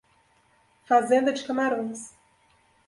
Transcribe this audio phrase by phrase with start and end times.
[0.83, 2.11] Fazenda de camarões